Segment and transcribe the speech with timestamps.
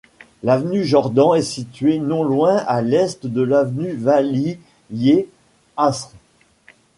[0.41, 5.27] L'avenue Jordan est située non loin à l'est de l'avenue Vali-ye
[5.77, 6.09] Asr.